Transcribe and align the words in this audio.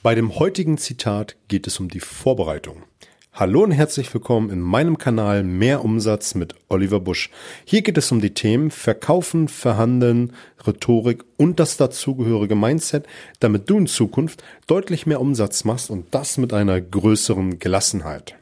Bei 0.00 0.14
dem 0.14 0.38
heutigen 0.38 0.78
Zitat 0.78 1.34
geht 1.48 1.66
es 1.66 1.80
um 1.80 1.88
die 1.88 1.98
Vorbereitung. 1.98 2.84
Hallo 3.32 3.64
und 3.64 3.72
herzlich 3.72 4.14
willkommen 4.14 4.48
in 4.48 4.60
meinem 4.60 4.96
Kanal 4.96 5.42
Mehr 5.42 5.84
Umsatz 5.84 6.36
mit 6.36 6.54
Oliver 6.68 7.00
Busch. 7.00 7.30
Hier 7.64 7.82
geht 7.82 7.98
es 7.98 8.12
um 8.12 8.20
die 8.20 8.32
Themen 8.32 8.70
Verkaufen, 8.70 9.48
Verhandeln, 9.48 10.34
Rhetorik 10.64 11.24
und 11.36 11.58
das 11.58 11.76
dazugehörige 11.76 12.54
Mindset, 12.54 13.06
damit 13.40 13.68
du 13.68 13.76
in 13.76 13.88
Zukunft 13.88 14.44
deutlich 14.68 15.04
mehr 15.04 15.20
Umsatz 15.20 15.64
machst 15.64 15.90
und 15.90 16.06
das 16.12 16.38
mit 16.38 16.52
einer 16.52 16.80
größeren 16.80 17.58
Gelassenheit. 17.58 18.36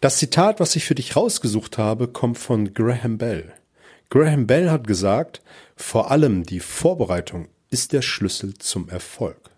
Das 0.00 0.18
Zitat, 0.18 0.60
was 0.60 0.76
ich 0.76 0.84
für 0.84 0.94
dich 0.94 1.16
rausgesucht 1.16 1.76
habe, 1.76 2.06
kommt 2.06 2.38
von 2.38 2.72
Graham 2.72 3.18
Bell. 3.18 3.52
Graham 4.10 4.46
Bell 4.46 4.70
hat 4.70 4.86
gesagt, 4.86 5.42
vor 5.74 6.12
allem 6.12 6.44
die 6.44 6.60
Vorbereitung 6.60 7.48
ist 7.68 7.92
der 7.92 8.02
Schlüssel 8.02 8.54
zum 8.54 8.88
Erfolg. 8.88 9.51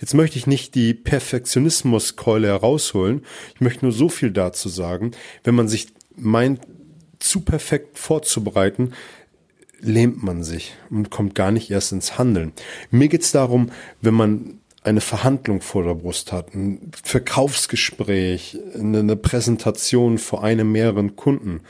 Jetzt 0.00 0.14
möchte 0.14 0.38
ich 0.38 0.46
nicht 0.46 0.74
die 0.74 0.94
Perfektionismuskeule 0.94 2.48
herausholen. 2.48 3.24
Ich 3.54 3.60
möchte 3.60 3.84
nur 3.84 3.92
so 3.92 4.08
viel 4.08 4.30
dazu 4.30 4.68
sagen. 4.68 5.12
Wenn 5.44 5.54
man 5.54 5.68
sich 5.68 5.88
meint, 6.16 6.60
zu 7.18 7.40
perfekt 7.40 7.98
vorzubereiten, 7.98 8.92
lähmt 9.80 10.22
man 10.22 10.42
sich 10.42 10.74
und 10.90 11.10
kommt 11.10 11.34
gar 11.34 11.50
nicht 11.50 11.70
erst 11.70 11.92
ins 11.92 12.18
Handeln. 12.18 12.52
Mir 12.90 13.08
geht's 13.08 13.32
darum, 13.32 13.70
wenn 14.00 14.14
man 14.14 14.58
eine 14.84 15.00
Verhandlung 15.00 15.60
vor 15.60 15.84
der 15.84 15.94
Brust 15.94 16.32
hat, 16.32 16.54
ein 16.54 16.90
Verkaufsgespräch, 17.02 18.58
eine 18.74 19.16
Präsentation 19.16 20.18
vor 20.18 20.42
einem 20.42 20.72
mehreren 20.72 21.14
Kunden, 21.14 21.60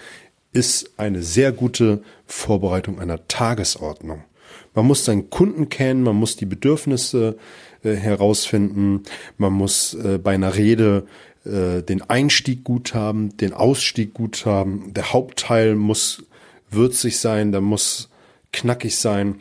ist 0.52 0.98
eine 0.98 1.22
sehr 1.22 1.52
gute 1.52 2.02
Vorbereitung 2.26 3.00
einer 3.00 3.26
Tagesordnung. 3.28 4.24
Man 4.74 4.86
muss 4.86 5.04
seinen 5.04 5.30
Kunden 5.30 5.68
kennen, 5.68 6.02
man 6.02 6.16
muss 6.16 6.36
die 6.36 6.46
Bedürfnisse 6.46 7.36
äh, 7.82 7.94
herausfinden, 7.94 9.02
man 9.38 9.52
muss 9.52 9.94
äh, 9.94 10.18
bei 10.18 10.34
einer 10.34 10.56
Rede 10.56 11.06
äh, 11.44 11.82
den 11.82 12.02
Einstieg 12.02 12.64
gut 12.64 12.94
haben, 12.94 13.36
den 13.36 13.52
Ausstieg 13.52 14.14
gut 14.14 14.46
haben, 14.46 14.92
der 14.94 15.12
Hauptteil 15.12 15.74
muss 15.74 16.24
würzig 16.70 17.18
sein, 17.18 17.52
der 17.52 17.60
muss 17.60 18.10
knackig 18.52 18.96
sein. 18.96 19.40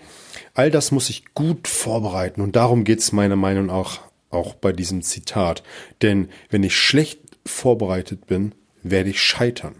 All 0.54 0.72
das 0.72 0.92
muss 0.92 1.10
ich 1.10 1.34
gut 1.34 1.68
vorbereiten 1.68 2.42
und 2.42 2.56
darum 2.56 2.84
geht's 2.84 3.12
meiner 3.12 3.36
Meinung 3.36 3.68
nach 3.68 4.02
auch 4.30 4.56
bei 4.56 4.72
diesem 4.72 5.02
Zitat. 5.02 5.64
Denn 6.02 6.30
wenn 6.50 6.64
ich 6.64 6.76
schlecht 6.76 7.20
vorbereitet 7.46 8.28
bin, 8.28 8.54
werde 8.84 9.10
ich 9.10 9.22
scheitern. 9.22 9.76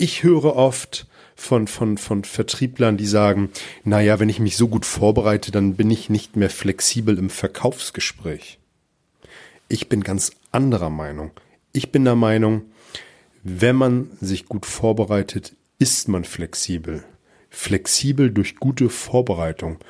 Ich 0.00 0.22
höre 0.22 0.56
oft, 0.56 1.06
von, 1.36 1.66
von, 1.66 1.98
von 1.98 2.24
Vertrieblern, 2.24 2.96
die 2.96 3.04
sagen, 3.04 3.50
na 3.84 4.00
ja, 4.00 4.18
wenn 4.18 4.30
ich 4.30 4.40
mich 4.40 4.56
so 4.56 4.66
gut 4.66 4.86
vorbereite, 4.86 5.50
dann 5.50 5.74
bin 5.74 5.90
ich 5.90 6.08
nicht 6.08 6.36
mehr 6.36 6.48
flexibel 6.48 7.18
im 7.18 7.28
Verkaufsgespräch. 7.28 8.58
Ich 9.68 9.90
bin 9.90 10.02
ganz 10.02 10.32
anderer 10.52 10.88
Meinung. 10.88 11.32
Ich 11.74 11.92
bin 11.92 12.06
der 12.06 12.14
Meinung, 12.14 12.62
wenn 13.42 13.76
man 13.76 14.10
sich 14.22 14.46
gut 14.46 14.64
vorbereitet, 14.64 15.54
ist 15.78 16.08
man 16.08 16.24
flexibel. 16.24 17.04
Flexibel 17.50 18.30
durch 18.30 18.56
gute 18.56 18.88
Vorbereitung. 18.88 19.80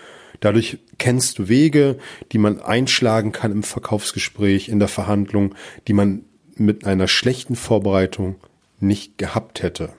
Dadurch 0.41 0.79
kennst 0.99 1.39
du 1.39 1.49
Wege, 1.49 1.99
die 2.33 2.39
man 2.39 2.61
einschlagen 2.61 3.31
kann 3.31 3.53
im 3.53 3.63
Verkaufsgespräch, 3.63 4.69
in 4.69 4.81
der 4.81 4.89
Verhandlung, 4.89 5.55
die 5.87 5.93
man 5.93 6.25
mit 6.57 6.85
einer 6.85 7.07
schlechten 7.07 7.55
Vorbereitung 7.55 8.35
nicht 8.81 9.17
gehabt 9.17 9.63
hätte. 9.63 9.91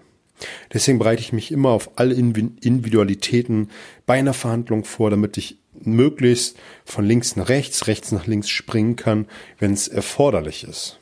Deswegen 0.73 0.99
bereite 0.99 1.21
ich 1.21 1.33
mich 1.33 1.51
immer 1.51 1.69
auf 1.69 1.91
alle 1.97 2.13
Individualitäten 2.13 3.69
bei 4.05 4.19
einer 4.19 4.33
Verhandlung 4.33 4.83
vor, 4.83 5.09
damit 5.09 5.37
ich 5.37 5.57
möglichst 5.73 6.57
von 6.85 7.05
links 7.05 7.35
nach 7.35 7.49
rechts, 7.49 7.87
rechts 7.87 8.11
nach 8.11 8.27
links 8.27 8.49
springen 8.49 8.95
kann, 8.95 9.27
wenn 9.59 9.73
es 9.73 9.87
erforderlich 9.87 10.63
ist. 10.63 10.99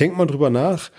Denk 0.00 0.16
mal 0.16 0.26
drüber 0.26 0.50
nach, 0.50 0.90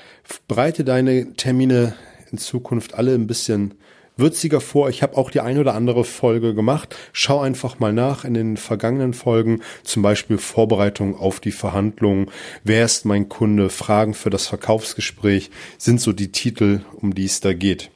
bereite 0.48 0.84
deine 0.84 1.34
Termine 1.34 1.96
in 2.32 2.38
Zukunft 2.38 2.94
alle 2.94 3.14
ein 3.14 3.28
bisschen 3.28 3.76
würziger 4.18 4.62
vor. 4.62 4.90
Ich 4.90 5.02
habe 5.04 5.18
auch 5.18 5.32
die 5.32 5.40
ein 5.40 5.58
oder 5.58 5.74
andere 5.76 6.04
Folge 6.04 6.54
gemacht. 6.54 6.96
Schau 7.14 7.40
einfach 7.42 7.80
mal 7.80 7.94
nach 7.94 8.26
in 8.26 8.34
den 8.34 8.58
vergangenen 8.58 9.14
Folgen, 9.14 9.62
zum 9.84 10.04
Beispiel 10.04 10.38
Vorbereitung 10.38 11.18
auf 11.18 11.40
die 11.40 11.52
Verhandlungen. 11.52 12.30
Wer 12.64 12.86
ist 12.86 13.06
mein 13.06 13.30
Kunde? 13.30 13.70
Fragen 13.70 14.14
für 14.14 14.30
das 14.30 14.48
Verkaufsgespräch 14.48 15.50
sind 15.78 16.02
so 16.02 16.14
die 16.14 16.32
Titel, 16.32 16.82
um 16.96 17.14
die 17.16 17.26
es 17.26 17.40
da 17.40 17.54
geht. 17.54 17.90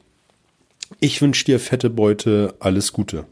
Ich 1.00 1.22
wünsche 1.22 1.44
dir 1.44 1.60
fette 1.60 1.90
Beute, 1.90 2.54
alles 2.58 2.92
Gute. 2.92 3.26